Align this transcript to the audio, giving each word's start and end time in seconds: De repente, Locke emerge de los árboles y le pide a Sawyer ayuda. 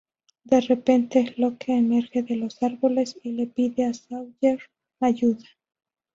De 0.45 0.59
repente, 0.61 1.35
Locke 1.37 1.73
emerge 1.73 2.23
de 2.23 2.35
los 2.35 2.63
árboles 2.63 3.19
y 3.21 3.33
le 3.33 3.45
pide 3.45 3.85
a 3.85 3.93
Sawyer 3.93 4.59
ayuda. 4.99 5.47